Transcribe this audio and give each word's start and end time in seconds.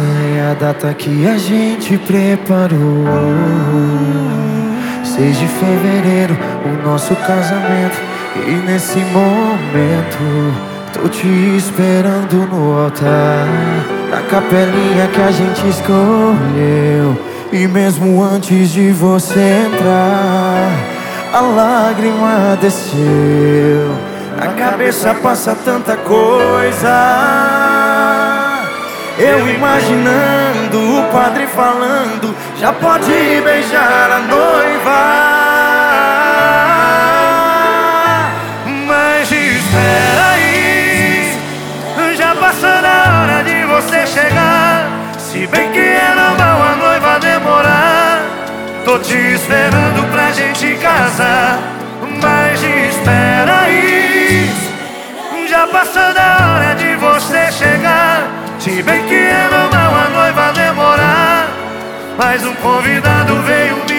a 0.00 0.54
data 0.54 0.92
que 0.94 1.26
a 1.26 1.36
gente 1.36 1.98
preparou. 1.98 3.04
6 5.04 5.38
de 5.38 5.46
fevereiro, 5.46 6.36
o 6.64 6.88
nosso 6.88 7.14
casamento. 7.16 7.96
E 8.46 8.50
nesse 8.50 8.98
momento, 8.98 10.54
tô 10.92 11.08
te 11.08 11.28
esperando 11.56 12.48
no 12.50 12.84
altar. 12.84 13.46
Na 14.10 14.22
capelinha 14.22 15.08
que 15.12 15.20
a 15.20 15.30
gente 15.30 15.68
escolheu. 15.68 17.16
E 17.52 17.68
mesmo 17.68 18.22
antes 18.22 18.70
de 18.70 18.90
você 18.90 19.66
entrar, 19.66 20.70
a 21.32 21.40
lágrima 21.40 22.58
desceu. 22.60 23.94
Na 24.36 24.48
cabeça 24.48 25.14
passa 25.14 25.54
tanta 25.54 25.96
coisa. 25.96 27.43
Eu 29.16 29.48
imaginando 29.48 30.98
o 30.98 31.04
padre 31.12 31.46
falando, 31.46 32.34
já 32.58 32.72
pode 32.72 33.12
beijar 33.44 34.10
a 34.10 34.18
noiva. 34.18 35.00
Mas 38.86 39.30
espera 39.30 40.30
aí, 40.32 41.38
já 42.16 42.34
passou 42.34 42.82
da 42.82 43.22
hora 43.22 43.44
de 43.44 43.64
você 43.64 44.04
chegar. 44.04 44.88
Se 45.16 45.46
bem 45.46 45.70
que 45.70 45.78
é 45.78 46.12
normal 46.16 46.62
a 46.62 46.74
noiva 46.74 47.20
demorar, 47.20 48.22
tô 48.84 48.98
te 48.98 49.16
esperando 49.16 50.10
pra 50.10 50.32
gente 50.32 50.74
casar. 50.82 51.60
Mas 52.20 52.60
espera 52.60 53.60
aí, 53.60 54.50
já 55.48 55.68
passou 55.68 56.12
da 56.14 56.23
Se 58.64 58.82
bem 58.82 59.04
que 59.04 59.14
é 59.14 59.48
normal 59.50 59.94
a 59.94 60.08
noiva 60.08 60.52
demorar. 60.54 61.48
Mas 62.16 62.46
um 62.46 62.54
convidado 62.54 63.34
veio 63.42 63.76
me 63.90 63.93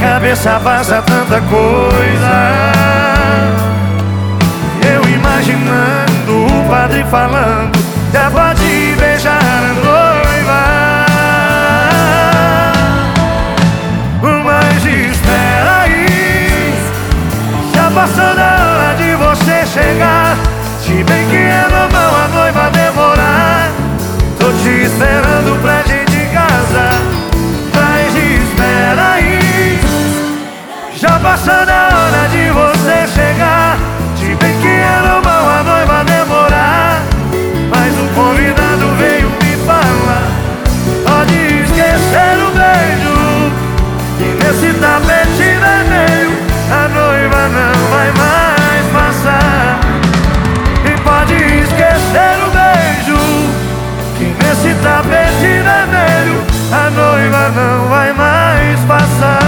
cabeça 0.00 0.58
vaza 0.58 1.02
tanta 1.02 1.40
coisa. 1.42 2.72
Eu 4.82 5.02
imaginando 5.10 6.46
o 6.46 6.68
padre 6.68 7.04
falando 7.04 7.78
Já 8.12 8.30
pode 8.30 8.96
beijar 8.98 9.38
a 9.38 9.72
noiva. 9.74 10.60
Mas 14.44 14.84
espera 14.84 15.82
aí. 15.82 16.74
Já 17.74 17.90
passou 17.90 18.34
da 18.34 18.56
hora 18.58 18.94
de 18.96 19.14
você 19.16 19.66
chegar. 19.66 20.36
Se 20.80 21.04
bem 21.04 21.28
que 21.28 21.49
passando 31.40 31.70
a 31.70 31.88
hora 31.88 32.28
de 32.28 32.50
você 32.50 33.06
chegar. 33.14 33.78
Se 34.16 34.34
bem 34.34 34.60
que 34.60 34.68
é 34.68 35.00
normal 35.02 35.48
a 35.48 35.62
noiva 35.62 36.04
demorar. 36.04 37.02
Mas 37.70 37.94
o 37.94 38.06
convidado 38.14 38.94
veio 38.98 39.30
me 39.42 39.56
falar. 39.64 40.28
Pode 41.06 41.34
esquecer 41.64 42.36
o 42.44 42.50
beijo 42.52 43.16
E 44.20 44.44
nesse 44.44 44.72
tapete 44.78 45.48
vermelho 45.64 46.32
A 46.70 46.88
noiva 46.88 47.48
não 47.48 47.76
vai 47.90 48.12
mais 48.12 48.86
passar. 48.92 49.80
E 50.84 51.00
pode 51.00 51.34
esquecer 51.34 52.36
o 52.44 52.50
beijo 52.50 53.18
Que 54.18 54.24
nesse 54.44 54.74
tapete 54.82 55.62
vermelho 55.62 56.44
A 56.72 56.90
noiva 56.90 57.48
não 57.50 57.88
vai 57.88 58.12
mais 58.12 58.80
passar 58.80 59.39